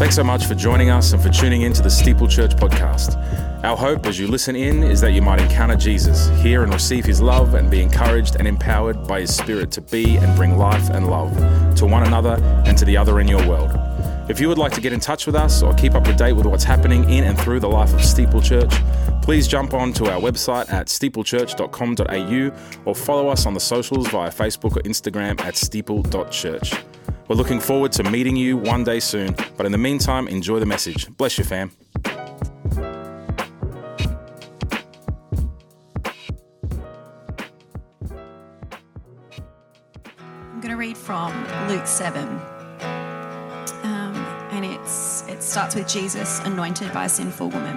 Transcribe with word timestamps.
Thanks 0.00 0.16
so 0.16 0.24
much 0.24 0.46
for 0.46 0.54
joining 0.54 0.88
us 0.88 1.12
and 1.12 1.22
for 1.22 1.28
tuning 1.28 1.60
in 1.60 1.74
to 1.74 1.82
the 1.82 1.90
Steeple 1.90 2.26
Church 2.26 2.52
podcast. 2.52 3.22
Our 3.62 3.76
hope 3.76 4.06
as 4.06 4.18
you 4.18 4.28
listen 4.28 4.56
in 4.56 4.82
is 4.82 5.02
that 5.02 5.12
you 5.12 5.20
might 5.20 5.42
encounter 5.42 5.76
Jesus, 5.76 6.30
hear 6.40 6.62
and 6.62 6.72
receive 6.72 7.04
his 7.04 7.20
love, 7.20 7.52
and 7.52 7.70
be 7.70 7.82
encouraged 7.82 8.36
and 8.36 8.48
empowered 8.48 9.06
by 9.06 9.20
his 9.20 9.36
spirit 9.36 9.70
to 9.72 9.82
be 9.82 10.16
and 10.16 10.34
bring 10.38 10.56
life 10.56 10.88
and 10.88 11.10
love 11.10 11.36
to 11.76 11.84
one 11.84 12.04
another 12.04 12.42
and 12.64 12.78
to 12.78 12.86
the 12.86 12.96
other 12.96 13.20
in 13.20 13.28
your 13.28 13.46
world. 13.46 13.72
If 14.30 14.40
you 14.40 14.48
would 14.48 14.56
like 14.56 14.72
to 14.72 14.80
get 14.80 14.94
in 14.94 15.00
touch 15.00 15.26
with 15.26 15.34
us 15.34 15.62
or 15.62 15.74
keep 15.74 15.94
up 15.94 16.04
to 16.04 16.14
date 16.14 16.32
with 16.32 16.46
what's 16.46 16.64
happening 16.64 17.04
in 17.10 17.24
and 17.24 17.38
through 17.38 17.60
the 17.60 17.68
life 17.68 17.92
of 17.92 18.02
Steeple 18.02 18.40
Church, 18.40 18.72
please 19.20 19.46
jump 19.46 19.74
on 19.74 19.92
to 19.92 20.06
our 20.06 20.18
website 20.18 20.72
at 20.72 20.86
steeplechurch.com.au 20.86 22.82
or 22.86 22.94
follow 22.94 23.28
us 23.28 23.44
on 23.44 23.52
the 23.52 23.60
socials 23.60 24.08
via 24.08 24.30
Facebook 24.30 24.78
or 24.78 24.80
Instagram 24.80 25.38
at 25.42 25.58
steeple.church. 25.58 26.72
We're 27.30 27.36
looking 27.36 27.60
forward 27.60 27.92
to 27.92 28.02
meeting 28.02 28.34
you 28.34 28.56
one 28.56 28.82
day 28.82 28.98
soon, 28.98 29.36
but 29.56 29.64
in 29.64 29.70
the 29.70 29.78
meantime, 29.78 30.26
enjoy 30.26 30.58
the 30.58 30.66
message. 30.66 31.06
Bless 31.16 31.38
you, 31.38 31.44
fam. 31.44 31.70
I'm 40.42 40.60
going 40.60 40.70
to 40.70 40.74
read 40.74 40.96
from 40.96 41.32
Luke 41.68 41.86
7. 41.86 42.26
Um, 43.84 44.16
and 44.50 44.64
it's, 44.64 45.22
it 45.28 45.40
starts 45.40 45.76
with 45.76 45.86
Jesus 45.86 46.40
anointed 46.40 46.92
by 46.92 47.04
a 47.04 47.08
sinful 47.08 47.50
woman. 47.50 47.76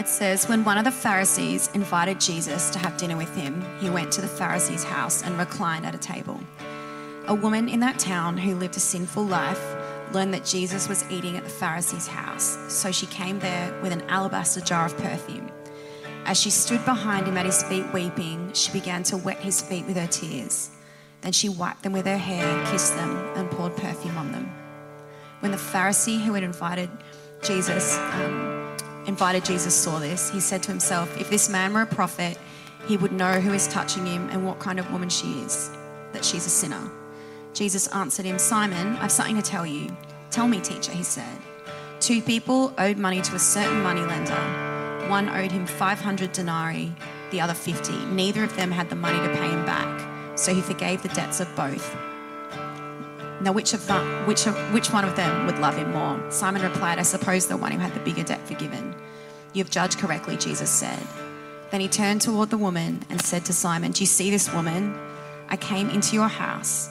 It 0.00 0.08
says, 0.08 0.48
When 0.48 0.64
one 0.64 0.78
of 0.78 0.84
the 0.84 0.90
Pharisees 0.90 1.70
invited 1.74 2.18
Jesus 2.18 2.70
to 2.70 2.80
have 2.80 2.96
dinner 2.96 3.16
with 3.16 3.32
him, 3.36 3.64
he 3.78 3.88
went 3.88 4.10
to 4.14 4.20
the 4.20 4.26
Pharisee's 4.26 4.82
house 4.82 5.22
and 5.22 5.38
reclined 5.38 5.86
at 5.86 5.94
a 5.94 5.98
table. 5.98 6.40
A 7.28 7.34
woman 7.34 7.68
in 7.68 7.80
that 7.80 7.98
town 7.98 8.38
who 8.38 8.54
lived 8.54 8.76
a 8.76 8.80
sinful 8.80 9.24
life 9.24 9.60
learned 10.12 10.32
that 10.32 10.44
Jesus 10.44 10.88
was 10.88 11.04
eating 11.10 11.36
at 11.36 11.42
the 11.42 11.50
Pharisee's 11.50 12.06
house, 12.06 12.56
so 12.72 12.92
she 12.92 13.06
came 13.06 13.40
there 13.40 13.76
with 13.82 13.92
an 13.92 14.02
alabaster 14.02 14.60
jar 14.60 14.86
of 14.86 14.96
perfume. 14.96 15.50
As 16.24 16.40
she 16.40 16.50
stood 16.50 16.84
behind 16.84 17.26
him 17.26 17.36
at 17.36 17.44
his 17.44 17.64
feet 17.64 17.92
weeping, 17.92 18.52
she 18.52 18.70
began 18.70 19.02
to 19.04 19.16
wet 19.16 19.38
his 19.38 19.60
feet 19.60 19.86
with 19.86 19.96
her 19.96 20.06
tears. 20.06 20.70
Then 21.22 21.32
she 21.32 21.48
wiped 21.48 21.82
them 21.82 21.92
with 21.92 22.06
her 22.06 22.16
hair, 22.16 22.64
kissed 22.66 22.94
them, 22.94 23.16
and 23.34 23.50
poured 23.50 23.76
perfume 23.76 24.16
on 24.18 24.30
them. 24.30 24.48
When 25.40 25.50
the 25.50 25.58
Pharisee 25.58 26.20
who 26.20 26.34
had 26.34 26.44
invited 26.44 26.90
Jesus 27.42 27.98
um, 27.98 28.76
invited 29.06 29.44
Jesus 29.44 29.74
saw 29.74 29.98
this, 29.98 30.30
he 30.30 30.38
said 30.38 30.62
to 30.62 30.70
himself, 30.70 31.20
"If 31.20 31.28
this 31.28 31.48
man 31.48 31.74
were 31.74 31.82
a 31.82 31.86
prophet, 31.86 32.38
he 32.86 32.96
would 32.96 33.12
know 33.12 33.40
who 33.40 33.52
is 33.52 33.66
touching 33.66 34.06
him 34.06 34.28
and 34.30 34.46
what 34.46 34.60
kind 34.60 34.78
of 34.78 34.92
woman 34.92 35.08
she 35.08 35.40
is, 35.40 35.72
that 36.12 36.24
she's 36.24 36.46
a 36.46 36.50
sinner." 36.50 36.88
Jesus 37.56 37.86
answered 37.86 38.26
him, 38.26 38.38
Simon, 38.38 38.96
I've 38.96 39.10
something 39.10 39.36
to 39.36 39.42
tell 39.42 39.64
you. 39.64 39.88
Tell 40.30 40.46
me, 40.46 40.60
teacher, 40.60 40.92
he 40.92 41.02
said. 41.02 41.38
Two 42.00 42.20
people 42.20 42.74
owed 42.76 42.98
money 42.98 43.22
to 43.22 43.34
a 43.34 43.38
certain 43.38 43.82
moneylender. 43.82 45.08
One 45.08 45.30
owed 45.30 45.50
him 45.50 45.64
500 45.64 46.32
denarii, 46.32 46.94
the 47.30 47.40
other 47.40 47.54
50. 47.54 47.92
Neither 48.12 48.44
of 48.44 48.54
them 48.56 48.70
had 48.70 48.90
the 48.90 48.94
money 48.94 49.18
to 49.26 49.34
pay 49.34 49.48
him 49.48 49.64
back, 49.64 50.38
so 50.38 50.52
he 50.52 50.60
forgave 50.60 51.02
the 51.02 51.08
debts 51.08 51.40
of 51.40 51.48
both. 51.56 51.96
Now, 53.40 53.52
which, 53.52 53.72
of 53.72 53.86
the, 53.86 54.00
which, 54.26 54.46
of, 54.46 54.54
which 54.74 54.92
one 54.92 55.06
of 55.06 55.16
them 55.16 55.46
would 55.46 55.58
love 55.58 55.78
him 55.78 55.92
more? 55.92 56.30
Simon 56.30 56.60
replied, 56.60 56.98
I 56.98 57.02
suppose 57.02 57.46
the 57.46 57.56
one 57.56 57.72
who 57.72 57.78
had 57.78 57.94
the 57.94 58.00
bigger 58.00 58.22
debt 58.22 58.46
forgiven. 58.46 58.94
You 59.54 59.64
have 59.64 59.70
judged 59.70 59.96
correctly, 59.96 60.36
Jesus 60.36 60.68
said. 60.68 61.02
Then 61.70 61.80
he 61.80 61.88
turned 61.88 62.20
toward 62.20 62.50
the 62.50 62.58
woman 62.58 63.02
and 63.08 63.18
said 63.22 63.46
to 63.46 63.54
Simon, 63.54 63.92
Do 63.92 64.02
you 64.02 64.06
see 64.06 64.30
this 64.30 64.52
woman? 64.52 64.94
I 65.48 65.56
came 65.56 65.88
into 65.88 66.14
your 66.14 66.28
house. 66.28 66.90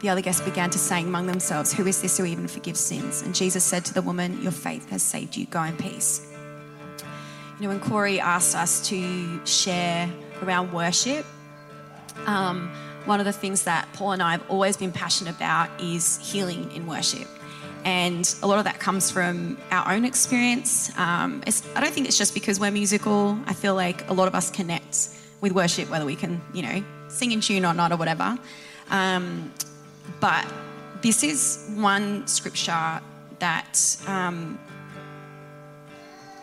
The 0.00 0.08
other 0.08 0.20
guests 0.20 0.40
began 0.40 0.70
to 0.70 0.78
say 0.78 1.02
among 1.02 1.26
themselves, 1.26 1.72
Who 1.72 1.86
is 1.86 2.00
this 2.00 2.18
who 2.18 2.24
even 2.24 2.46
forgives 2.46 2.80
sins? 2.80 3.22
And 3.22 3.34
Jesus 3.34 3.64
said 3.64 3.84
to 3.86 3.94
the 3.94 4.02
woman, 4.02 4.40
Your 4.42 4.52
faith 4.52 4.88
has 4.90 5.02
saved 5.02 5.36
you. 5.36 5.46
Go 5.46 5.62
in 5.62 5.76
peace. 5.76 6.24
You 7.58 7.64
know, 7.64 7.68
when 7.70 7.80
Corey 7.80 8.20
asked 8.20 8.54
us 8.54 8.88
to 8.88 9.44
share 9.44 10.08
around 10.42 10.72
worship, 10.72 11.26
um, 12.26 12.70
one 13.06 13.18
of 13.18 13.26
the 13.26 13.32
things 13.32 13.64
that 13.64 13.88
Paul 13.94 14.12
and 14.12 14.22
I 14.22 14.32
have 14.32 14.48
always 14.48 14.76
been 14.76 14.92
passionate 14.92 15.34
about 15.34 15.68
is 15.80 16.18
healing 16.22 16.70
in 16.72 16.86
worship. 16.86 17.26
And 17.84 18.32
a 18.42 18.46
lot 18.46 18.58
of 18.58 18.64
that 18.64 18.78
comes 18.78 19.10
from 19.10 19.58
our 19.70 19.92
own 19.92 20.04
experience. 20.04 20.96
Um, 20.98 21.42
I 21.74 21.80
don't 21.80 21.92
think 21.92 22.06
it's 22.06 22.18
just 22.18 22.34
because 22.34 22.60
we're 22.60 22.70
musical. 22.70 23.38
I 23.46 23.54
feel 23.54 23.74
like 23.74 24.08
a 24.10 24.12
lot 24.12 24.28
of 24.28 24.34
us 24.34 24.50
connect 24.50 25.08
with 25.40 25.52
worship, 25.52 25.88
whether 25.90 26.04
we 26.04 26.16
can, 26.16 26.40
you 26.52 26.62
know, 26.62 26.84
sing 27.08 27.32
in 27.32 27.40
tune 27.40 27.64
or 27.64 27.74
not 27.74 27.90
or 27.90 27.96
whatever. 27.96 28.38
Um, 28.90 29.52
but 30.20 30.46
this 31.02 31.22
is 31.22 31.70
one 31.74 32.26
scripture 32.26 33.00
that 33.38 33.96
um, 34.06 34.58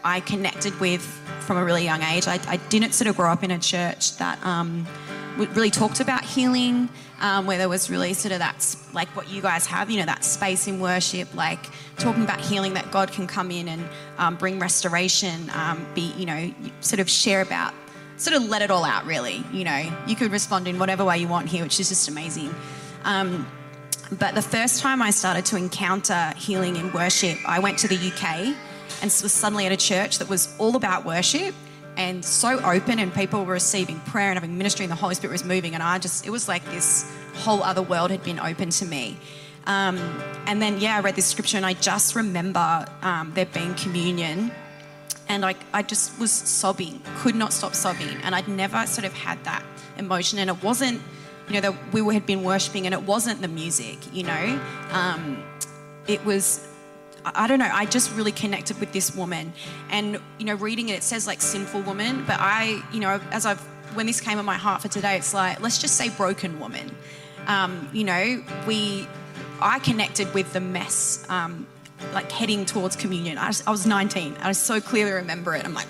I 0.03 0.19
connected 0.21 0.79
with 0.79 1.01
from 1.41 1.57
a 1.57 1.65
really 1.65 1.83
young 1.83 2.01
age. 2.03 2.27
I, 2.27 2.39
I, 2.47 2.57
didn't 2.69 2.93
sort 2.93 3.07
of 3.07 3.17
grow 3.17 3.31
up 3.31 3.43
in 3.43 3.51
a 3.51 3.59
church 3.59 4.17
that 4.17 4.43
um, 4.45 4.87
really 5.37 5.71
talked 5.71 5.99
about 5.99 6.23
healing, 6.23 6.89
um, 7.21 7.45
where 7.45 7.57
there 7.57 7.69
was 7.69 7.89
really 7.89 8.13
sort 8.13 8.31
of 8.31 8.39
that, 8.39 8.75
like 8.93 9.07
what 9.15 9.29
you 9.29 9.41
guys 9.41 9.65
have, 9.65 9.89
you 9.89 9.99
know, 9.99 10.05
that 10.05 10.23
space 10.23 10.67
in 10.67 10.79
worship, 10.79 11.33
like 11.35 11.59
talking 11.97 12.23
about 12.23 12.39
healing 12.39 12.73
that 12.75 12.89
God 12.91 13.11
can 13.11 13.27
come 13.27 13.51
in 13.51 13.67
and 13.67 13.87
um, 14.17 14.35
bring 14.35 14.59
restoration, 14.59 15.49
um, 15.53 15.85
be, 15.93 16.13
you 16.17 16.25
know, 16.25 16.53
sort 16.81 16.99
of 16.99 17.09
share 17.09 17.41
about, 17.41 17.73
sort 18.17 18.35
of 18.35 18.47
let 18.47 18.61
it 18.61 18.71
all 18.71 18.85
out, 18.85 19.05
really. 19.05 19.43
You 19.51 19.63
know, 19.65 19.91
you 20.07 20.15
could 20.15 20.31
respond 20.31 20.67
in 20.67 20.79
whatever 20.79 21.03
way 21.03 21.17
you 21.17 21.27
want 21.27 21.49
here, 21.49 21.63
which 21.63 21.79
is 21.79 21.89
just 21.89 22.07
amazing. 22.07 22.53
Um, 23.05 23.47
but 24.11 24.35
the 24.35 24.41
first 24.41 24.81
time 24.81 25.01
I 25.01 25.11
started 25.11 25.45
to 25.45 25.55
encounter 25.55 26.33
healing 26.35 26.75
in 26.75 26.91
worship, 26.91 27.37
I 27.47 27.59
went 27.59 27.79
to 27.79 27.87
the 27.87 27.95
UK 27.95 28.55
and 29.01 29.05
was 29.05 29.31
suddenly 29.31 29.65
at 29.65 29.71
a 29.71 29.77
church 29.77 30.19
that 30.19 30.27
was 30.27 30.53
all 30.59 30.75
about 30.75 31.05
worship 31.05 31.55
and 31.97 32.23
so 32.23 32.59
open, 32.61 32.99
and 32.99 33.13
people 33.13 33.45
were 33.45 33.53
receiving 33.53 33.99
prayer 34.01 34.29
and 34.29 34.37
having 34.37 34.57
ministry, 34.57 34.83
and 34.83 34.91
the 34.91 34.97
Holy 34.97 35.15
Spirit 35.15 35.31
was 35.31 35.45
moving. 35.45 35.73
And 35.75 35.81
I 35.81 35.97
just, 35.97 36.25
it 36.25 36.29
was 36.29 36.47
like 36.47 36.65
this 36.65 37.09
whole 37.35 37.63
other 37.63 37.81
world 37.81 38.11
had 38.11 38.23
been 38.23 38.39
open 38.39 38.69
to 38.71 38.85
me. 38.85 39.17
Um, 39.65 39.97
and 40.45 40.61
then, 40.61 40.79
yeah, 40.79 40.97
I 40.97 40.99
read 40.99 41.15
this 41.15 41.25
scripture, 41.25 41.57
and 41.57 41.65
I 41.65 41.73
just 41.73 42.15
remember 42.15 42.85
um, 43.01 43.31
there 43.33 43.45
being 43.45 43.73
communion. 43.75 44.51
And 45.27 45.45
I, 45.45 45.55
I 45.73 45.81
just 45.81 46.19
was 46.19 46.31
sobbing, 46.31 47.01
could 47.17 47.33
not 47.33 47.51
stop 47.51 47.73
sobbing. 47.73 48.17
And 48.23 48.35
I'd 48.35 48.47
never 48.47 48.85
sort 48.85 49.05
of 49.05 49.13
had 49.13 49.43
that 49.45 49.63
emotion. 49.97 50.37
And 50.37 50.49
it 50.49 50.61
wasn't 50.61 51.01
you 51.47 51.53
know, 51.53 51.61
that 51.61 51.93
we 51.93 52.13
had 52.13 52.25
been 52.25 52.43
worshiping 52.43 52.85
and 52.85 52.93
it 52.93 53.03
wasn't 53.03 53.41
the 53.41 53.47
music, 53.47 53.97
you 54.13 54.23
know. 54.23 54.59
Um, 54.91 55.43
it 56.07 56.23
was, 56.25 56.67
I 57.23 57.47
don't 57.47 57.59
know, 57.59 57.69
I 57.71 57.85
just 57.85 58.13
really 58.15 58.31
connected 58.31 58.79
with 58.79 58.91
this 58.91 59.15
woman. 59.15 59.53
And, 59.89 60.19
you 60.37 60.45
know, 60.45 60.55
reading 60.55 60.89
it, 60.89 60.93
it 60.93 61.03
says 61.03 61.27
like 61.27 61.41
sinful 61.41 61.81
woman, 61.81 62.23
but 62.25 62.37
I, 62.39 62.81
you 62.91 62.99
know, 62.99 63.19
as 63.31 63.45
I've, 63.45 63.61
when 63.93 64.05
this 64.07 64.19
came 64.19 64.39
in 64.39 64.45
my 64.45 64.57
heart 64.57 64.81
for 64.81 64.87
today, 64.87 65.17
it's 65.17 65.33
like, 65.33 65.61
let's 65.61 65.77
just 65.77 65.95
say 65.95 66.09
broken 66.09 66.59
woman. 66.59 66.95
Um, 67.47 67.89
you 67.93 68.03
know, 68.03 68.43
we, 68.67 69.07
I 69.61 69.79
connected 69.79 70.33
with 70.33 70.51
the 70.53 70.59
mess, 70.59 71.25
um, 71.29 71.67
like 72.13 72.31
heading 72.31 72.65
towards 72.65 72.95
communion. 72.95 73.37
I 73.37 73.51
I 73.65 73.71
was 73.71 73.85
19. 73.85 74.35
I 74.41 74.51
so 74.51 74.81
clearly 74.81 75.13
remember 75.13 75.55
it. 75.55 75.63
I'm 75.63 75.73
like, 75.73 75.87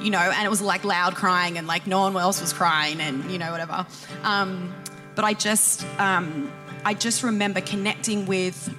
you 0.00 0.10
know, 0.10 0.18
and 0.18 0.44
it 0.44 0.48
was 0.48 0.60
like 0.60 0.84
loud 0.84 1.14
crying 1.14 1.58
and 1.58 1.66
like 1.66 1.86
no 1.86 2.00
one 2.00 2.16
else 2.16 2.40
was 2.40 2.52
crying 2.52 3.00
and, 3.00 3.30
you 3.30 3.38
know, 3.38 3.50
whatever. 3.50 3.86
Um, 4.22 4.74
but 5.14 5.24
I 5.24 5.34
just, 5.34 5.84
um, 5.98 6.50
I 6.84 6.94
just 6.94 7.22
remember 7.22 7.60
connecting 7.60 8.26
with 8.26 8.74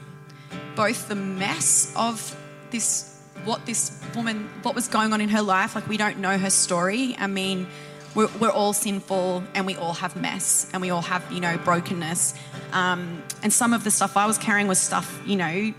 both 0.76 1.08
the 1.08 1.16
mess 1.16 1.94
of 1.96 2.36
this, 2.72 3.22
what 3.44 3.66
this 3.66 4.02
woman, 4.16 4.50
what 4.62 4.76
was 4.76 4.88
going 4.88 5.14
on 5.14 5.22
in 5.22 5.30
her 5.30 5.42
life. 5.42 5.76
Like 5.76 5.88
we 5.88 5.98
don't 5.98 6.20
know 6.20 6.38
her 6.38 6.50
story. 6.50 7.16
I 7.20 7.28
mean, 7.28 7.68
we're, 8.16 8.30
we're 8.40 8.52
all 8.52 8.74
sinful 8.74 9.44
and 9.54 9.66
we 9.66 9.76
all 9.76 9.94
have 9.94 10.16
mess 10.16 10.70
and 10.74 10.82
we 10.82 10.90
all 10.90 11.02
have, 11.02 11.30
you 11.32 11.40
know, 11.40 11.58
brokenness. 11.58 12.34
Um, 12.72 13.22
and 13.44 13.52
some 13.52 13.74
of 13.74 13.84
the 13.84 13.92
stuff 13.92 14.18
I 14.18 14.26
was 14.26 14.38
carrying 14.38 14.68
was 14.68 14.80
stuff, 14.80 15.22
you 15.26 15.36
know, 15.36 15.74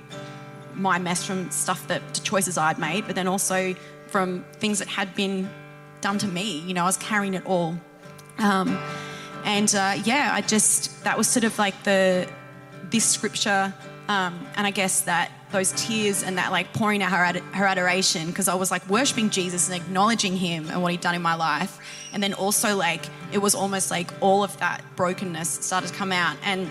my 0.74 0.98
mess 0.98 1.24
from 1.24 1.50
stuff 1.50 1.86
that 1.88 2.20
choices 2.24 2.58
I'd 2.58 2.78
made, 2.78 3.06
but 3.06 3.14
then 3.14 3.26
also 3.26 3.74
from 4.08 4.44
things 4.54 4.78
that 4.80 4.88
had 4.88 5.14
been 5.14 5.48
done 6.00 6.18
to 6.18 6.26
me. 6.26 6.60
You 6.60 6.74
know, 6.74 6.82
I 6.82 6.86
was 6.86 6.96
carrying 6.96 7.34
it 7.34 7.46
all. 7.46 7.76
Um, 8.38 8.78
and 9.44 9.72
uh, 9.74 9.96
yeah, 10.04 10.30
I 10.32 10.40
just, 10.40 11.04
that 11.04 11.16
was 11.16 11.28
sort 11.28 11.44
of 11.44 11.58
like 11.58 11.82
the, 11.84 12.28
this 12.90 13.04
scripture. 13.04 13.72
Um, 14.08 14.46
and 14.56 14.66
I 14.66 14.70
guess 14.70 15.02
that 15.02 15.30
those 15.52 15.72
tears 15.72 16.22
and 16.22 16.38
that 16.38 16.52
like 16.52 16.72
pouring 16.72 17.02
out 17.02 17.10
her, 17.10 17.24
ad- 17.24 17.42
her 17.54 17.64
adoration 17.64 18.26
because 18.26 18.48
I 18.48 18.54
was 18.54 18.70
like 18.70 18.88
worshiping 18.88 19.30
Jesus 19.30 19.68
and 19.68 19.80
acknowledging 19.80 20.36
him 20.36 20.68
and 20.68 20.82
what 20.82 20.92
he'd 20.92 21.00
done 21.00 21.14
in 21.14 21.22
my 21.22 21.34
life. 21.34 21.78
And 22.12 22.22
then 22.22 22.34
also 22.34 22.76
like 22.76 23.06
it 23.32 23.38
was 23.38 23.54
almost 23.54 23.90
like 23.90 24.10
all 24.20 24.42
of 24.42 24.56
that 24.58 24.82
brokenness 24.96 25.48
started 25.48 25.88
to 25.88 25.94
come 25.94 26.12
out. 26.12 26.36
And 26.44 26.68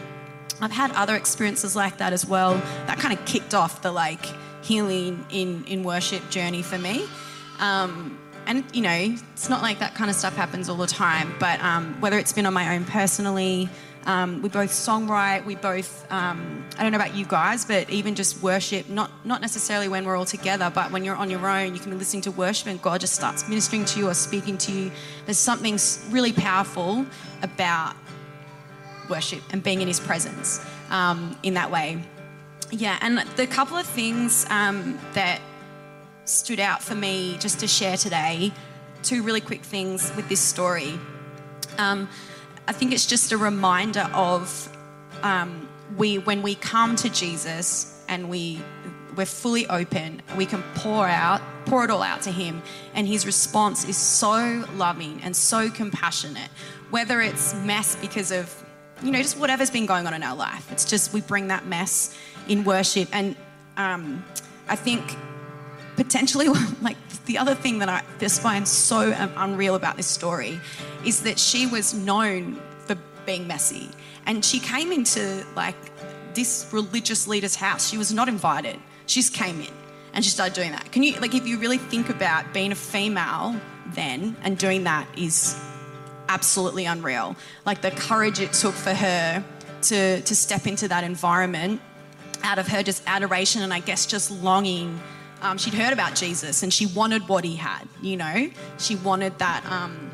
I've 0.61 0.71
had 0.71 0.91
other 0.91 1.15
experiences 1.15 1.75
like 1.75 1.97
that 1.97 2.13
as 2.13 2.25
well. 2.25 2.55
That 2.87 2.99
kind 2.99 3.17
of 3.17 3.25
kicked 3.25 3.53
off 3.53 3.81
the 3.81 3.91
like 3.91 4.25
healing 4.61 5.25
in 5.29 5.63
in 5.65 5.83
worship 5.83 6.29
journey 6.29 6.61
for 6.61 6.77
me. 6.77 7.07
Um, 7.59 8.17
and 8.45 8.63
you 8.73 8.81
know, 8.81 9.15
it's 9.33 9.49
not 9.49 9.61
like 9.61 9.79
that 9.79 9.95
kind 9.95 10.09
of 10.09 10.15
stuff 10.15 10.35
happens 10.35 10.69
all 10.69 10.77
the 10.77 10.87
time. 10.87 11.33
But 11.39 11.61
um, 11.61 11.99
whether 12.01 12.17
it's 12.17 12.33
been 12.33 12.45
on 12.45 12.53
my 12.53 12.75
own 12.75 12.85
personally, 12.85 13.69
um, 14.05 14.41
we 14.41 14.49
both 14.49 14.71
songwrite. 14.71 15.45
We 15.45 15.55
both, 15.55 16.09
um, 16.11 16.65
I 16.77 16.83
don't 16.83 16.91
know 16.91 16.97
about 16.97 17.15
you 17.15 17.25
guys, 17.25 17.65
but 17.65 17.89
even 17.89 18.15
just 18.15 18.41
worship, 18.41 18.89
not, 18.89 19.11
not 19.25 19.41
necessarily 19.41 19.87
when 19.87 20.05
we're 20.05 20.15
all 20.15 20.25
together, 20.25 20.71
but 20.73 20.91
when 20.91 21.03
you're 21.03 21.15
on 21.15 21.29
your 21.29 21.47
own, 21.47 21.73
you 21.73 21.79
can 21.79 21.91
be 21.91 21.97
listening 21.97 22.23
to 22.23 22.31
worship 22.31 22.67
and 22.67 22.81
God 22.81 23.01
just 23.01 23.13
starts 23.13 23.47
ministering 23.47 23.85
to 23.85 23.99
you 23.99 24.07
or 24.07 24.13
speaking 24.13 24.57
to 24.59 24.71
you. 24.71 24.91
There's 25.25 25.37
something 25.37 25.77
really 26.09 26.33
powerful 26.33 27.05
about 27.43 27.95
worship 29.09 29.41
and 29.51 29.63
being 29.63 29.81
in 29.81 29.87
His 29.87 29.99
presence 29.99 30.63
um, 30.89 31.37
in 31.43 31.53
that 31.55 31.71
way. 31.71 32.01
Yeah, 32.71 32.97
and 33.01 33.19
the 33.35 33.47
couple 33.47 33.77
of 33.77 33.85
things 33.85 34.45
um, 34.49 34.99
that 35.13 35.41
stood 36.25 36.59
out 36.59 36.83
for 36.83 36.95
me 36.95 37.37
just 37.39 37.59
to 37.61 37.67
share 37.67 37.97
today, 37.97 38.51
two 39.01 39.23
really 39.23 39.41
quick 39.41 39.63
things 39.63 40.15
with 40.15 40.29
this 40.29 40.39
story. 40.39 40.99
Um, 41.77 42.07
I 42.67 42.71
think 42.71 42.91
it's 42.93 43.07
just 43.07 43.31
a 43.31 43.37
reminder 43.37 44.07
of 44.13 44.69
um, 45.23 45.67
we 45.97 46.19
when 46.19 46.41
we 46.43 46.55
come 46.55 46.95
to 46.97 47.09
Jesus 47.09 48.03
and 48.07 48.29
we 48.29 48.61
we're 49.15 49.25
fully 49.25 49.67
open, 49.67 50.21
we 50.37 50.45
can 50.45 50.63
pour 50.75 51.07
out, 51.07 51.41
pour 51.65 51.83
it 51.83 51.89
all 51.89 52.03
out 52.03 52.21
to 52.21 52.31
Him, 52.31 52.61
and 52.93 53.07
His 53.07 53.25
response 53.25 53.87
is 53.87 53.97
so 53.97 54.63
loving 54.75 55.19
and 55.23 55.35
so 55.35 55.69
compassionate. 55.69 56.49
Whether 56.91 57.21
it's 57.21 57.53
mess 57.55 57.95
because 57.95 58.31
of 58.31 58.63
you 59.03 59.11
know 59.11 59.21
just 59.21 59.37
whatever's 59.37 59.69
been 59.69 59.85
going 59.85 60.07
on 60.07 60.13
in 60.13 60.23
our 60.23 60.35
life, 60.35 60.71
it's 60.71 60.85
just 60.85 61.13
we 61.13 61.21
bring 61.21 61.47
that 61.47 61.65
mess 61.65 62.17
in 62.47 62.63
worship, 62.63 63.09
and 63.11 63.35
um, 63.77 64.23
I 64.67 64.75
think 64.75 65.15
potentially 65.95 66.47
like 66.81 66.97
the 67.25 67.37
other 67.37 67.53
thing 67.53 67.79
that 67.79 67.89
I 67.89 68.01
just 68.19 68.41
find 68.41 68.67
so 68.67 69.13
unreal 69.37 69.75
about 69.75 69.97
this 69.97 70.07
story 70.07 70.59
is 71.05 71.21
that 71.23 71.37
she 71.37 71.67
was 71.67 71.93
known 71.93 72.59
for 72.87 72.97
being 73.25 73.45
messy. 73.47 73.89
And 74.25 74.43
she 74.43 74.59
came 74.59 74.91
into 74.91 75.45
like 75.55 75.75
this 76.33 76.67
religious 76.71 77.27
leader's 77.27 77.55
house. 77.55 77.89
She 77.89 77.97
was 77.97 78.13
not 78.13 78.27
invited. 78.27 78.79
She 79.05 79.21
just 79.21 79.33
came 79.33 79.59
in 79.61 79.73
and 80.13 80.23
she 80.23 80.31
started 80.31 80.55
doing 80.55 80.71
that. 80.71 80.91
Can 80.91 81.03
you 81.03 81.19
like 81.19 81.35
if 81.35 81.45
you 81.45 81.59
really 81.59 81.77
think 81.77 82.09
about 82.09 82.51
being 82.53 82.71
a 82.71 82.75
female 82.75 83.55
then 83.93 84.35
and 84.43 84.57
doing 84.57 84.83
that 84.85 85.07
is 85.17 85.59
absolutely 86.29 86.85
unreal. 86.85 87.35
Like 87.65 87.81
the 87.81 87.91
courage 87.91 88.39
it 88.39 88.53
took 88.53 88.73
for 88.73 88.93
her 88.93 89.43
to 89.81 90.21
to 90.21 90.35
step 90.35 90.65
into 90.67 90.87
that 90.87 91.03
environment 91.03 91.81
out 92.43 92.59
of 92.59 92.67
her 92.67 92.81
just 92.83 93.03
adoration 93.05 93.61
and 93.61 93.73
I 93.73 93.81
guess 93.81 94.05
just 94.05 94.31
longing 94.31 94.99
um, 95.41 95.57
she'd 95.57 95.73
heard 95.73 95.93
about 95.93 96.15
Jesus 96.15 96.63
and 96.63 96.73
she 96.73 96.85
wanted 96.85 97.27
what 97.27 97.43
he 97.43 97.55
had, 97.55 97.87
you 98.01 98.17
know? 98.17 98.49
She 98.77 98.95
wanted 98.95 99.37
that, 99.39 99.65
um, 99.65 100.11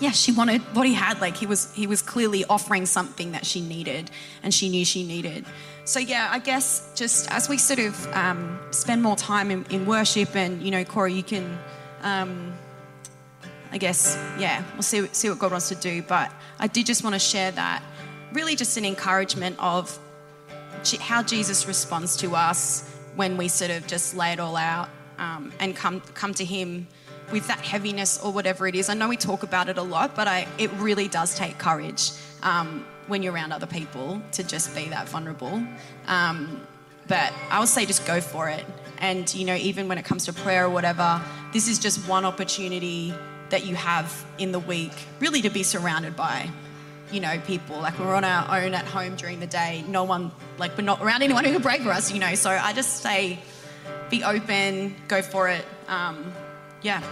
yeah, 0.00 0.10
she 0.10 0.32
wanted 0.32 0.62
what 0.74 0.86
he 0.86 0.94
had. 0.94 1.20
Like 1.20 1.36
he 1.36 1.46
was, 1.46 1.72
he 1.74 1.86
was 1.86 2.02
clearly 2.02 2.44
offering 2.48 2.86
something 2.86 3.32
that 3.32 3.44
she 3.44 3.60
needed 3.60 4.10
and 4.42 4.52
she 4.52 4.68
knew 4.68 4.84
she 4.84 5.04
needed. 5.04 5.44
So, 5.84 6.00
yeah, 6.00 6.28
I 6.30 6.38
guess 6.38 6.90
just 6.94 7.30
as 7.30 7.48
we 7.48 7.58
sort 7.58 7.80
of 7.80 8.12
um, 8.12 8.58
spend 8.70 9.02
more 9.02 9.16
time 9.16 9.50
in, 9.50 9.64
in, 9.70 9.86
worship 9.86 10.34
and, 10.34 10.60
you 10.62 10.70
know, 10.70 10.84
Corey, 10.84 11.12
you 11.12 11.22
can, 11.22 11.58
um, 12.02 12.52
I 13.76 13.78
guess, 13.78 14.16
yeah, 14.38 14.64
we'll 14.72 14.82
see, 14.82 15.06
see 15.12 15.28
what 15.28 15.38
God 15.38 15.50
wants 15.50 15.68
to 15.68 15.74
do. 15.74 16.00
But 16.00 16.32
I 16.58 16.66
did 16.66 16.86
just 16.86 17.04
want 17.04 17.12
to 17.12 17.18
share 17.18 17.50
that 17.50 17.82
really 18.32 18.56
just 18.56 18.78
an 18.78 18.86
encouragement 18.86 19.54
of 19.58 19.98
how 20.98 21.22
Jesus 21.22 21.68
responds 21.68 22.16
to 22.16 22.34
us 22.34 22.90
when 23.16 23.36
we 23.36 23.48
sort 23.48 23.70
of 23.70 23.86
just 23.86 24.16
lay 24.16 24.32
it 24.32 24.40
all 24.40 24.56
out 24.56 24.88
um, 25.18 25.52
and 25.60 25.76
come 25.76 26.00
come 26.14 26.32
to 26.32 26.44
Him 26.46 26.86
with 27.30 27.46
that 27.48 27.58
heaviness 27.58 28.18
or 28.24 28.32
whatever 28.32 28.66
it 28.66 28.74
is. 28.74 28.88
I 28.88 28.94
know 28.94 29.10
we 29.10 29.18
talk 29.18 29.42
about 29.42 29.68
it 29.68 29.76
a 29.76 29.82
lot, 29.82 30.16
but 30.16 30.26
I, 30.26 30.48
it 30.56 30.72
really 30.78 31.06
does 31.06 31.34
take 31.34 31.58
courage 31.58 32.12
um, 32.42 32.86
when 33.08 33.22
you're 33.22 33.34
around 33.34 33.52
other 33.52 33.66
people 33.66 34.22
to 34.32 34.42
just 34.42 34.74
be 34.74 34.88
that 34.88 35.06
vulnerable. 35.06 35.62
Um, 36.06 36.66
but 37.08 37.30
I 37.50 37.60
would 37.60 37.68
say 37.68 37.84
just 37.84 38.06
go 38.06 38.22
for 38.22 38.48
it. 38.48 38.64
And 39.00 39.32
you 39.34 39.44
know, 39.44 39.56
even 39.56 39.86
when 39.86 39.98
it 39.98 40.06
comes 40.06 40.24
to 40.24 40.32
prayer 40.32 40.64
or 40.64 40.70
whatever, 40.70 41.20
this 41.52 41.68
is 41.68 41.78
just 41.78 42.08
one 42.08 42.24
opportunity 42.24 43.12
that 43.50 43.66
you 43.66 43.74
have 43.74 44.24
in 44.38 44.52
the 44.52 44.58
week, 44.58 44.92
really 45.20 45.42
to 45.42 45.50
be 45.50 45.62
surrounded 45.62 46.16
by 46.16 46.50
you 47.12 47.20
know, 47.20 47.38
people. 47.46 47.78
Like 47.78 47.98
we're 47.98 48.14
on 48.14 48.24
our 48.24 48.60
own 48.60 48.74
at 48.74 48.84
home 48.84 49.16
during 49.16 49.40
the 49.40 49.46
day. 49.46 49.84
No 49.88 50.04
one, 50.04 50.30
like 50.58 50.76
we're 50.76 50.84
not 50.84 51.00
around 51.00 51.22
anyone 51.22 51.44
who 51.44 51.52
can 51.52 51.62
pray 51.62 51.78
for 51.78 51.90
us, 51.90 52.12
you 52.12 52.18
know. 52.18 52.34
So 52.34 52.50
I 52.50 52.72
just 52.72 53.02
say, 53.02 53.38
be 54.10 54.24
open, 54.24 54.94
go 55.08 55.22
for 55.22 55.48
it. 55.48 55.64
Um, 55.88 56.32
yeah. 56.82 57.02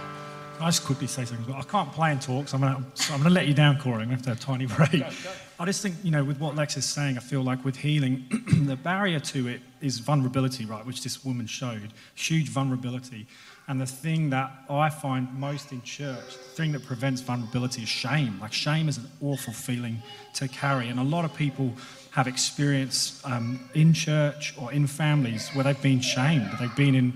I 0.59 0.67
just 0.67 0.85
quickly 0.85 1.07
say 1.07 1.25
something. 1.25 1.45
But 1.45 1.57
I 1.57 1.63
can't 1.63 1.91
play 1.91 2.11
and 2.11 2.21
talk, 2.21 2.47
so 2.47 2.57
I'm 2.57 2.61
going 2.61 2.85
to 2.93 3.13
I'm 3.13 3.23
to 3.23 3.29
let 3.29 3.47
you 3.47 3.53
down, 3.53 3.77
Corey. 3.77 4.03
I'm 4.03 4.09
going 4.09 4.21
to 4.21 4.29
have 4.29 4.39
to 4.39 4.47
have 4.47 4.57
a 4.57 4.57
tiny 4.57 4.65
break. 4.89 5.03
Go, 5.03 5.09
go. 5.23 5.31
I 5.59 5.65
just 5.65 5.81
think, 5.81 5.95
you 6.03 6.11
know, 6.11 6.23
with 6.23 6.39
what 6.39 6.55
Lex 6.55 6.75
is 6.77 6.85
saying, 6.85 7.17
I 7.17 7.21
feel 7.21 7.41
like 7.41 7.63
with 7.63 7.77
healing, 7.77 8.25
the 8.65 8.75
barrier 8.75 9.19
to 9.19 9.47
it 9.47 9.61
is 9.81 9.99
vulnerability, 9.99 10.65
right, 10.65 10.85
which 10.85 11.03
this 11.03 11.23
woman 11.23 11.45
showed. 11.45 11.93
Huge 12.15 12.49
vulnerability. 12.49 13.27
And 13.67 13.81
the 13.81 13.85
thing 13.87 14.29
that 14.29 14.51
I 14.69 14.89
find 14.89 15.27
most 15.39 15.71
in 15.71 15.81
church, 15.81 16.33
the 16.33 16.55
thing 16.55 16.71
that 16.73 16.85
prevents 16.85 17.21
vulnerability 17.21 17.81
is 17.81 17.89
shame. 17.89 18.37
Like, 18.39 18.53
shame 18.53 18.87
is 18.87 18.97
an 18.97 19.09
awful 19.21 19.53
feeling 19.53 20.03
to 20.35 20.47
carry. 20.47 20.89
And 20.89 20.99
a 20.99 21.03
lot 21.03 21.25
of 21.25 21.33
people 21.33 21.73
have 22.11 22.27
experienced 22.27 23.25
um, 23.25 23.59
in 23.73 23.91
church 23.91 24.53
or 24.59 24.71
in 24.71 24.85
families 24.85 25.49
where 25.49 25.63
they've 25.63 25.81
been 25.81 25.99
shamed. 25.99 26.49
They've 26.59 26.75
been 26.75 26.93
in, 26.93 27.13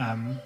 um, 0.00 0.40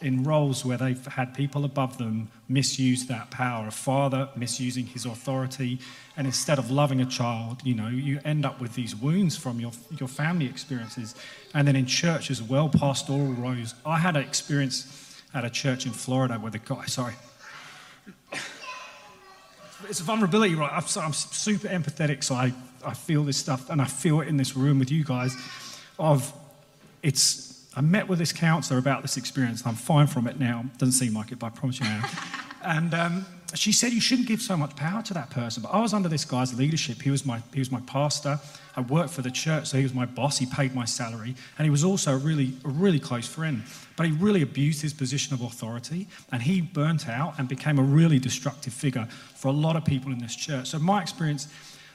in 0.00 0.24
roles 0.24 0.64
where 0.64 0.78
they've 0.78 1.06
had 1.06 1.34
people 1.34 1.66
above 1.66 1.98
them 1.98 2.30
misuse 2.48 3.06
that 3.08 3.30
power. 3.30 3.66
A 3.66 3.70
father 3.70 4.30
misusing 4.34 4.86
his 4.86 5.04
authority. 5.04 5.78
And 6.16 6.26
instead 6.26 6.58
of 6.58 6.70
loving 6.70 7.02
a 7.02 7.06
child, 7.06 7.60
you 7.64 7.74
know, 7.74 7.88
you 7.88 8.18
end 8.24 8.46
up 8.46 8.62
with 8.62 8.74
these 8.74 8.96
wounds 8.96 9.36
from 9.36 9.60
your, 9.60 9.72
your 9.98 10.08
family 10.08 10.46
experiences. 10.46 11.14
And 11.52 11.68
then 11.68 11.76
in 11.76 11.84
church 11.84 12.30
as 12.30 12.42
well, 12.42 12.70
pastoral 12.70 13.34
roles. 13.34 13.74
I 13.84 13.98
had 13.98 14.16
an 14.16 14.22
experience 14.22 15.10
at 15.34 15.44
a 15.44 15.50
church 15.50 15.86
in 15.86 15.92
Florida 15.92 16.34
where 16.34 16.50
the 16.50 16.58
guy, 16.58 16.84
sorry, 16.86 17.14
it's 19.88 20.00
a 20.00 20.04
vulnerability, 20.04 20.54
right? 20.54 20.72
I'm, 20.72 20.84
I'm, 21.02 21.12
super 21.12 21.68
empathetic, 21.68 22.22
so 22.22 22.34
I, 22.34 22.52
I 22.84 22.94
feel 22.94 23.24
this 23.24 23.36
stuff, 23.36 23.70
and 23.70 23.80
I 23.80 23.86
feel 23.86 24.20
it 24.20 24.28
in 24.28 24.36
this 24.36 24.56
room 24.56 24.78
with 24.78 24.90
you 24.90 25.04
guys. 25.04 25.36
Of 25.98 26.32
it's, 27.02 27.66
I 27.76 27.80
met 27.80 28.08
with 28.08 28.18
this 28.18 28.32
counselor 28.32 28.78
about 28.78 29.02
this 29.02 29.16
experience, 29.16 29.62
and 29.62 29.70
I'm 29.70 29.76
fine 29.76 30.06
from 30.06 30.26
it 30.26 30.38
now. 30.38 30.64
Doesn't 30.78 30.92
seem 30.92 31.14
like 31.14 31.32
it, 31.32 31.38
but 31.38 31.46
I 31.46 31.50
promise 31.50 31.80
you 31.80 31.86
now. 31.86 32.08
and 32.64 32.94
um, 32.94 33.26
she 33.54 33.72
said 33.72 33.92
you 33.92 34.00
shouldn't 34.00 34.28
give 34.28 34.40
so 34.40 34.56
much 34.56 34.74
power 34.76 35.02
to 35.02 35.14
that 35.14 35.30
person. 35.30 35.62
But 35.62 35.70
I 35.70 35.80
was 35.80 35.92
under 35.92 36.08
this 36.08 36.24
guy's 36.24 36.54
leadership. 36.54 37.02
He 37.02 37.10
was 37.10 37.26
my, 37.26 37.42
he 37.52 37.58
was 37.58 37.70
my 37.70 37.80
pastor. 37.80 38.40
I 38.76 38.80
worked 38.80 39.10
for 39.10 39.20
the 39.20 39.30
church, 39.30 39.66
so 39.66 39.76
he 39.76 39.82
was 39.82 39.92
my 39.92 40.06
boss. 40.06 40.38
He 40.38 40.46
paid 40.46 40.74
my 40.74 40.86
salary, 40.86 41.34
and 41.58 41.64
he 41.64 41.70
was 41.70 41.84
also 41.84 42.14
a 42.14 42.16
really, 42.16 42.54
a 42.64 42.68
really 42.68 42.98
close 42.98 43.28
friend. 43.28 43.62
But 43.96 44.06
he 44.06 44.12
really 44.12 44.42
abused 44.42 44.80
his 44.80 44.94
position 44.94 45.34
of 45.34 45.42
authority, 45.42 46.08
and 46.30 46.42
he 46.42 46.62
burnt 46.62 47.08
out 47.08 47.34
and 47.38 47.48
became 47.48 47.78
a 47.78 47.82
really 47.82 48.18
destructive 48.18 48.72
figure 48.72 49.06
for 49.34 49.48
a 49.48 49.52
lot 49.52 49.76
of 49.76 49.84
people 49.84 50.10
in 50.12 50.18
this 50.18 50.34
church. 50.34 50.68
So 50.68 50.78
my 50.78 51.02
experience, 51.02 51.48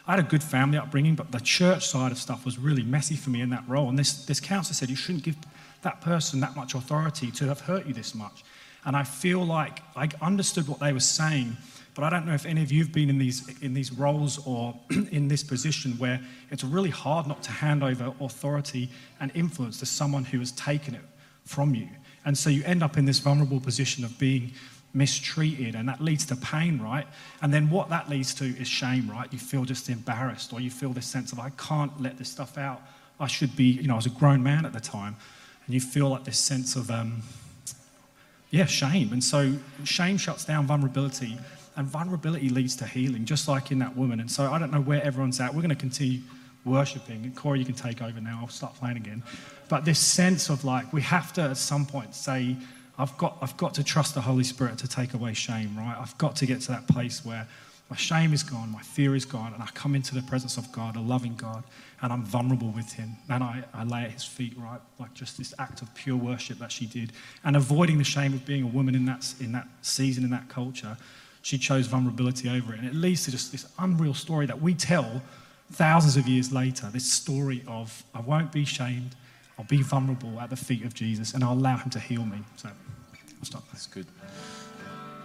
I 0.06 0.12
had 0.12 0.20
a 0.20 0.28
good 0.28 0.44
family 0.44 0.78
upbringing, 0.78 1.16
but 1.16 1.32
the 1.32 1.40
church 1.40 1.88
side 1.88 2.12
of 2.12 2.20
stuff 2.20 2.46
was 2.46 2.60
really 2.60 2.84
messy 2.84 3.16
for 3.16 3.32
me 3.32 3.42
in 3.42 3.50
that 3.50 3.64
role. 3.68 3.90
And 3.90 3.98
this, 3.98 4.26
this 4.26 4.40
counselor 4.40 4.76
said 4.76 4.90
you 4.90 4.96
shouldn't 4.96 5.24
give 5.24 5.36
that 5.82 6.02
person 6.02 6.40
that 6.42 6.56
much 6.56 6.76
authority 6.76 7.32
to 7.32 7.46
have 7.46 7.62
hurt 7.62 7.88
you 7.88 7.94
this 7.94 8.14
much. 8.14 8.44
And 8.88 8.96
I 8.96 9.04
feel 9.04 9.46
like 9.46 9.82
I 9.98 10.10
understood 10.22 10.66
what 10.70 10.80
they 10.80 10.94
were 10.94 11.02
saying, 11.02 11.58
but 11.94 12.06
I 12.06 12.10
don't 12.10 12.26
know 12.26 12.34
if 12.34 12.46
any 12.46 12.64
of 12.64 12.72
you 12.72 12.82
have 12.84 12.94
been 12.94 13.10
in 13.10 13.18
these, 13.18 13.46
in 13.62 13.74
these 13.74 13.92
roles 13.92 14.40
or 14.48 14.80
in 15.12 15.28
this 15.28 15.44
position 15.44 15.92
where 15.98 16.22
it's 16.52 16.64
really 16.64 16.90
hard 16.90 17.28
not 17.28 17.44
to 17.44 17.52
hand 17.52 17.84
over 17.84 18.14
authority 18.22 18.90
and 19.20 19.30
influence 19.36 19.78
to 19.80 19.86
someone 19.86 20.24
who 20.24 20.40
has 20.40 20.54
taken 20.54 20.96
it 20.96 21.02
from 21.44 21.76
you. 21.76 21.90
And 22.24 22.38
so 22.38 22.50
you 22.50 22.64
end 22.64 22.82
up 22.82 22.98
in 22.98 23.04
this 23.04 23.20
vulnerable 23.20 23.60
position 23.60 24.06
of 24.06 24.18
being 24.18 24.54
mistreated, 24.94 25.76
and 25.76 25.90
that 25.90 26.00
leads 26.00 26.26
to 26.28 26.38
pain, 26.38 26.80
right? 26.80 27.08
And 27.42 27.54
then 27.54 27.70
what 27.70 27.90
that 27.90 28.10
leads 28.10 28.34
to 28.36 28.46
is 28.46 28.70
shame, 28.70 29.12
right? 29.12 29.32
You 29.34 29.40
feel 29.40 29.66
just 29.66 29.90
embarrassed, 29.90 30.54
or 30.54 30.62
you 30.62 30.72
feel 30.72 30.94
this 30.94 31.08
sense 31.08 31.34
of, 31.34 31.40
I 31.40 31.50
can't 31.50 32.02
let 32.02 32.18
this 32.18 32.30
stuff 32.30 32.58
out. 32.58 32.82
I 33.20 33.28
should 33.28 33.54
be, 33.58 33.66
you 33.66 33.88
know, 33.88 33.96
I 33.96 33.98
was 33.98 34.06
a 34.06 34.12
grown 34.12 34.42
man 34.42 34.66
at 34.66 34.72
the 34.72 34.80
time. 34.80 35.18
And 35.66 35.74
you 35.74 35.82
feel 35.82 36.08
like 36.08 36.24
this 36.24 36.40
sense 36.40 36.78
of, 36.78 36.90
um, 36.90 37.22
yeah, 38.50 38.66
shame. 38.66 39.12
And 39.14 39.24
so 39.24 39.54
shame 39.84 40.18
shuts 40.18 40.46
down 40.46 40.68
vulnerability, 40.68 41.38
and 41.76 41.88
vulnerability 41.88 42.50
leads 42.50 42.76
to 42.78 42.86
healing, 42.86 43.26
just 43.26 43.48
like 43.48 43.72
in 43.72 43.80
that 43.80 43.96
woman. 43.96 44.20
And 44.20 44.32
so 44.32 44.52
I 44.52 44.58
don't 44.58 44.72
know 44.72 44.82
where 44.82 45.04
everyone's 45.04 45.40
at. 45.40 45.54
We're 45.54 45.62
going 45.62 45.70
to 45.70 45.76
continue 45.76 46.22
worshipping. 46.66 47.24
And 47.24 47.36
Corey, 47.36 47.60
you 47.60 47.66
can 47.66 47.76
take 47.76 48.02
over 48.02 48.20
now. 48.20 48.40
I'll 48.42 48.48
start 48.48 48.76
playing 48.76 48.98
again. 48.98 49.24
But 49.70 49.86
this 49.86 50.00
sense 50.00 50.50
of 50.50 50.66
like, 50.66 50.92
we 50.94 51.02
have 51.02 51.34
to 51.34 51.42
at 51.42 51.58
some 51.58 51.86
point 51.86 52.16
say, 52.16 52.56
I've 52.98 53.16
got, 53.18 53.38
I've 53.42 53.56
got 53.58 53.74
to 53.76 53.84
trust 53.84 54.16
the 54.16 54.22
Holy 54.22 54.44
Spirit 54.44 54.78
to 54.80 54.88
take 54.88 55.14
away 55.14 55.34
shame, 55.34 55.78
right? 55.78 55.96
I've 56.00 56.18
got 56.18 56.36
to 56.38 56.46
get 56.46 56.62
to 56.62 56.70
that 56.70 56.88
place 56.88 57.24
where 57.24 57.48
my 57.90 57.96
shame 57.96 58.34
is 58.34 58.44
gone, 58.44 58.70
my 58.70 58.82
fear 58.82 59.16
is 59.16 59.24
gone, 59.24 59.54
and 59.54 59.64
I 59.64 59.68
come 59.68 59.96
into 59.96 60.14
the 60.14 60.22
presence 60.24 60.58
of 60.58 60.70
God, 60.74 60.98
a 60.98 61.00
loving 61.00 61.36
God, 61.36 61.64
and 62.02 62.12
I'm 62.12 62.24
vulnerable 62.24 62.70
with 62.70 62.92
Him. 62.92 63.12
And 63.30 63.44
I, 63.44 63.64
I 63.74 63.86
lay 63.86 64.04
at 64.04 64.12
His 64.12 64.26
feet, 64.26 64.54
right? 64.58 64.80
Like 65.00 65.14
just 65.14 65.38
this 65.38 65.54
act 65.58 65.82
of 65.82 65.94
pure 65.96 66.18
worship 66.18 66.60
that 66.60 66.72
she 66.72 66.86
did. 66.86 67.14
And 67.46 67.56
avoiding 67.56 67.98
the 67.98 68.04
shame 68.04 68.34
of 68.34 68.46
being 68.46 68.64
a 68.64 68.68
woman 68.68 68.94
in 68.94 69.06
that, 69.06 69.34
in 69.40 69.54
that 69.54 69.68
season, 69.82 70.26
in 70.26 70.30
that 70.32 70.50
culture, 70.50 70.98
she 71.42 71.58
chose 71.58 71.88
vulnerability 71.88 72.50
over 72.50 72.74
it. 72.74 72.80
And 72.80 72.88
it 72.88 72.94
leads 72.94 73.24
to 73.26 73.32
just 73.32 73.54
this 73.54 73.66
unreal 73.80 74.14
story 74.14 74.46
that 74.48 74.62
we 74.62 74.74
tell 74.74 75.22
thousands 75.72 76.18
of 76.18 76.28
years 76.28 76.52
later 76.52 76.90
this 76.92 77.10
story 77.10 77.64
of, 77.68 78.04
I 78.14 78.20
won't 78.20 78.52
be 78.52 78.66
shamed, 78.66 79.16
I'll 79.58 79.66
be 79.66 79.82
vulnerable 79.82 80.40
at 80.42 80.50
the 80.50 80.58
feet 80.58 80.84
of 80.84 80.94
Jesus, 80.94 81.34
and 81.34 81.44
I'll 81.44 81.54
allow 81.54 81.78
Him 81.78 81.90
to 81.92 82.00
heal 82.00 82.26
me. 82.26 82.40
So 82.58 82.68
I'll 82.70 83.46
stop. 83.46 83.64
That's 83.72 83.88
good. 83.88 84.08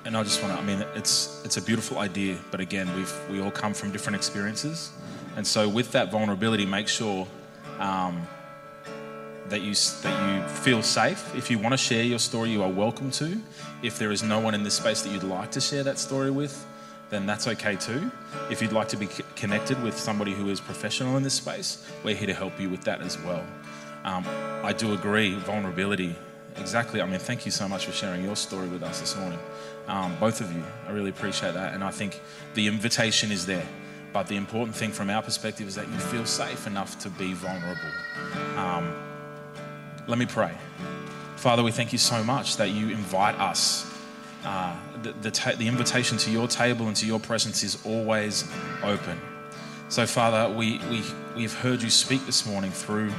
And 0.05 0.17
I 0.17 0.23
just 0.25 0.43
want 0.43 0.55
to, 0.55 0.61
I 0.61 0.65
mean, 0.65 0.85
it's, 0.97 1.41
it's 1.45 1.57
a 1.57 1.63
beautiful 1.63 1.99
idea, 1.99 2.37
but 2.51 2.61
again, 2.61 2.93
we've, 2.97 3.13
we 3.31 3.41
all 3.41 3.53
come 3.53 3.73
from 3.73 3.93
different 3.93 4.17
experiences. 4.17 4.91
And 5.37 5.47
so, 5.47 5.69
with 5.69 5.93
that 5.93 6.11
vulnerability, 6.11 6.67
make 6.67 6.89
sure 6.89 7.27
um, 7.79 8.27
that, 9.49 9.63
you, 9.63 9.75
that 9.75 10.43
you 10.43 10.49
feel 10.49 10.83
safe. 10.83 11.35
If 11.37 11.51
you 11.51 11.59
want 11.59 11.73
to 11.73 11.77
share 11.77 12.03
your 12.03 12.19
story, 12.19 12.51
you 12.51 12.63
are 12.63 12.69
welcome 12.69 13.11
to. 13.13 13.41
If 13.83 13.99
there 13.99 14.11
is 14.11 14.23
no 14.23 14.41
one 14.41 14.55
in 14.55 14.65
this 14.65 14.75
space 14.75 15.03
that 15.03 15.11
you'd 15.11 15.23
like 15.23 15.53
to 15.53 15.61
share 15.61 15.85
that 15.85 15.99
story 15.99 16.31
with, 16.31 16.67
then 17.11 17.25
that's 17.25 17.47
okay 17.47 17.77
too. 17.77 18.11
If 18.51 18.61
you'd 18.61 18.73
like 18.73 18.89
to 18.89 18.97
be 18.97 19.09
connected 19.37 19.81
with 19.83 19.97
somebody 19.97 20.33
who 20.33 20.49
is 20.49 20.61
professional 20.61 21.17
in 21.17 21.23
this 21.23 21.35
space, 21.35 21.87
we're 22.03 22.17
here 22.17 22.27
to 22.27 22.35
help 22.35 22.59
you 22.59 22.71
with 22.71 22.83
that 22.85 23.03
as 23.03 23.19
well. 23.23 23.45
Um, 24.05 24.25
I 24.65 24.73
do 24.73 24.95
agree, 24.95 25.35
vulnerability. 25.37 26.17
Exactly. 26.57 27.01
I 27.01 27.07
mean, 27.07 27.19
thank 27.19 27.45
you 27.45 27.51
so 27.51 27.69
much 27.69 27.87
for 27.87 27.93
sharing 27.93 28.25
your 28.25 28.37
story 28.37 28.69
with 28.69 28.83
us 28.83 29.01
this 29.01 29.17
morning 29.17 29.39
um, 29.89 30.17
both 30.19 30.41
of 30.41 30.53
you. 30.53 30.63
I 30.87 30.93
really 30.93 31.11
appreciate 31.11 31.55
that. 31.55 31.75
And 31.75 31.83
I 31.83 31.91
think 31.91 32.21
the 32.55 32.67
invitation 32.67 33.33
is 33.33 33.47
there. 33.47 33.67
But 34.13 34.27
the 34.27 34.37
important 34.37 34.77
thing 34.77 34.93
from 34.93 35.09
our 35.09 35.23
perspective 35.23 35.67
is 35.67 35.75
that 35.77 35.89
you 35.89 35.97
feel 35.97 36.27
safe 36.27 36.67
enough 36.67 36.99
to 37.01 37.11
be 37.11 37.33
vulnerable. 37.33 37.81
Um, 38.57 38.95
let 40.07 40.19
me 40.19 40.27
pray. 40.27 40.55
Father, 41.37 41.63
we 41.63 41.71
thank 41.71 41.93
you 41.93 41.99
so 41.99 42.23
much 42.23 42.59
that 42.59 42.71
you 42.71 42.91
invite 42.91 43.39
us. 43.41 43.91
Uh, 44.45 44.77
the, 45.03 45.13
the, 45.13 45.31
ta- 45.31 45.55
the 45.57 45.67
invitation 45.67 46.19
to 46.19 46.31
your 46.31 46.47
table 46.47 46.89
and 46.89 46.97
to 46.97 47.07
your 47.07 47.21
presence 47.21 47.63
is 47.63 47.85
always 47.87 48.49
open. 48.83 49.19
So, 49.93 50.07
Father, 50.07 50.51
we, 50.51 50.79
we, 50.89 51.03
we've 51.37 51.53
heard 51.53 51.83
you 51.83 51.91
speak 51.91 52.25
this 52.25 52.47
morning 52.47 52.71
through 52.71 53.13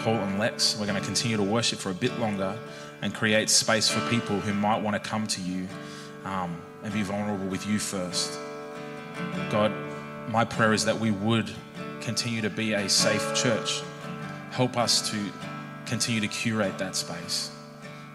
Paul 0.00 0.16
and 0.16 0.38
Lex. 0.38 0.76
We're 0.78 0.84
going 0.84 1.00
to 1.00 1.06
continue 1.06 1.38
to 1.38 1.42
worship 1.42 1.78
for 1.78 1.88
a 1.88 1.94
bit 1.94 2.18
longer 2.18 2.54
and 3.00 3.14
create 3.14 3.48
space 3.48 3.88
for 3.88 4.06
people 4.10 4.38
who 4.38 4.52
might 4.52 4.82
want 4.82 5.02
to 5.02 5.08
come 5.08 5.26
to 5.26 5.40
you 5.40 5.66
um, 6.26 6.60
and 6.82 6.92
be 6.92 7.00
vulnerable 7.00 7.46
with 7.46 7.66
you 7.66 7.78
first. 7.78 8.38
God, 9.50 9.72
my 10.28 10.44
prayer 10.44 10.74
is 10.74 10.84
that 10.84 11.00
we 11.00 11.12
would 11.12 11.50
continue 12.02 12.42
to 12.42 12.50
be 12.50 12.74
a 12.74 12.90
safe 12.90 13.34
church. 13.34 13.80
Help 14.50 14.76
us 14.76 15.10
to 15.10 15.16
continue 15.86 16.20
to 16.20 16.28
curate 16.28 16.76
that 16.76 16.94
space, 16.94 17.50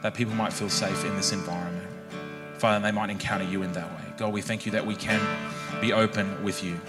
that 0.03 0.13
people 0.13 0.35
might 0.35 0.53
feel 0.53 0.69
safe 0.69 1.03
in 1.03 1.15
this 1.15 1.31
environment. 1.31 1.89
Father, 2.59 2.79
they 2.79 2.91
might 2.91 3.09
encounter 3.09 3.45
you 3.45 3.63
in 3.63 3.73
that 3.73 3.89
way. 3.89 4.05
God, 4.17 4.33
we 4.33 4.43
thank 4.43 4.67
you 4.67 4.71
that 4.73 4.85
we 4.85 4.95
can 4.95 5.19
be 5.81 5.93
open 5.93 6.43
with 6.43 6.63
you. 6.63 6.79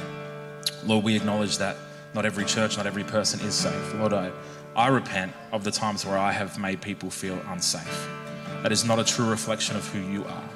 Lord, 0.87 1.05
we 1.05 1.17
acknowledge 1.17 1.59
that 1.59 1.77
not 2.15 2.27
every 2.27 2.45
church, 2.45 2.77
not 2.77 2.87
every 2.87 3.05
person 3.05 3.41
is 3.41 3.55
safe. 3.55 3.95
Lord, 3.95 4.13
I, 4.13 4.31
I 4.77 4.89
repent 4.89 5.33
of 5.53 5.65
the 5.65 5.71
times 5.71 6.05
where 6.05 6.19
I 6.19 6.33
have 6.33 6.59
made 6.59 6.81
people 6.81 7.11
feel 7.11 7.39
unsafe. 7.49 8.09
That 8.63 8.73
is 8.73 8.85
not 8.85 8.99
a 8.99 9.05
true 9.05 9.29
reflection 9.29 9.77
of 9.77 9.87
who 9.89 10.01
you 10.01 10.25
are. 10.25 10.49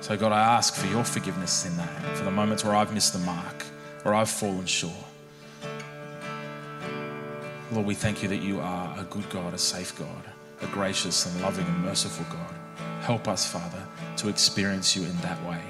So, 0.00 0.16
God, 0.16 0.32
I 0.32 0.40
ask 0.40 0.74
for 0.74 0.86
your 0.86 1.04
forgiveness 1.04 1.66
in 1.66 1.76
that, 1.76 2.16
for 2.16 2.24
the 2.24 2.30
moments 2.30 2.64
where 2.64 2.74
I've 2.74 2.92
missed 2.94 3.12
the 3.12 3.18
mark, 3.20 3.62
where 4.02 4.14
I've 4.14 4.30
fallen 4.30 4.66
short. 4.66 4.94
Lord, 7.72 7.86
we 7.86 7.94
thank 7.94 8.22
you 8.22 8.28
that 8.28 8.38
you 8.42 8.60
are 8.60 8.98
a 8.98 9.04
good 9.04 9.28
God, 9.30 9.54
a 9.54 9.58
safe 9.58 9.96
God, 9.98 10.24
a 10.62 10.66
gracious 10.66 11.26
and 11.26 11.40
loving 11.40 11.66
and 11.66 11.84
merciful 11.84 12.26
God. 12.30 12.54
Help 13.02 13.28
us, 13.28 13.46
Father, 13.50 13.82
to 14.16 14.28
experience 14.28 14.96
you 14.96 15.04
in 15.04 15.16
that 15.18 15.40
way, 15.46 15.60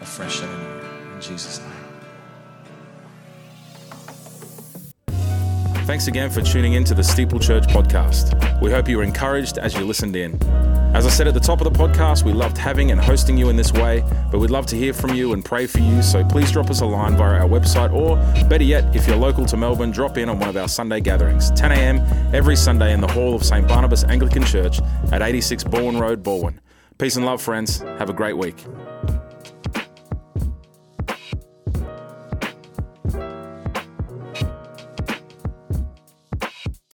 afresh 0.00 0.42
and 0.42 0.50
anew. 0.50 1.14
In 1.14 1.20
Jesus' 1.20 1.58
name. 1.60 1.79
Thanks 5.90 6.06
again 6.06 6.30
for 6.30 6.40
tuning 6.40 6.74
in 6.74 6.84
to 6.84 6.94
the 6.94 7.02
Steeple 7.02 7.40
Church 7.40 7.64
podcast. 7.66 8.60
We 8.62 8.70
hope 8.70 8.88
you 8.88 8.98
were 8.98 9.02
encouraged 9.02 9.58
as 9.58 9.74
you 9.74 9.84
listened 9.84 10.14
in. 10.14 10.40
As 10.94 11.04
I 11.04 11.10
said 11.10 11.26
at 11.26 11.34
the 11.34 11.40
top 11.40 11.60
of 11.60 11.64
the 11.64 11.76
podcast, 11.76 12.22
we 12.22 12.32
loved 12.32 12.56
having 12.56 12.92
and 12.92 13.00
hosting 13.00 13.36
you 13.36 13.48
in 13.48 13.56
this 13.56 13.72
way, 13.72 14.04
but 14.30 14.38
we'd 14.38 14.50
love 14.50 14.66
to 14.66 14.76
hear 14.76 14.92
from 14.94 15.14
you 15.14 15.32
and 15.32 15.44
pray 15.44 15.66
for 15.66 15.80
you. 15.80 16.00
So 16.00 16.24
please 16.24 16.52
drop 16.52 16.70
us 16.70 16.80
a 16.80 16.86
line 16.86 17.16
via 17.16 17.40
our 17.40 17.48
website, 17.48 17.92
or 17.92 18.14
better 18.44 18.62
yet, 18.62 18.94
if 18.94 19.08
you're 19.08 19.16
local 19.16 19.44
to 19.46 19.56
Melbourne, 19.56 19.90
drop 19.90 20.16
in 20.16 20.28
on 20.28 20.38
one 20.38 20.48
of 20.48 20.56
our 20.56 20.68
Sunday 20.68 21.00
gatherings, 21.00 21.50
10 21.56 21.72
a.m. 21.72 21.96
every 22.32 22.54
Sunday 22.54 22.92
in 22.92 23.00
the 23.00 23.08
hall 23.08 23.34
of 23.34 23.42
St. 23.42 23.66
Barnabas 23.66 24.04
Anglican 24.04 24.44
Church 24.44 24.78
at 25.10 25.22
86 25.22 25.64
Balwyn 25.64 26.00
Road, 26.00 26.22
Balwyn. 26.22 26.58
Peace 26.98 27.16
and 27.16 27.26
love, 27.26 27.42
friends. 27.42 27.80
Have 27.80 28.10
a 28.10 28.14
great 28.14 28.38
week. 28.38 28.64